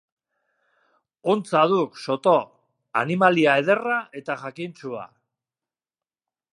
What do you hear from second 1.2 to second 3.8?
Hontza duk, Soto, animalia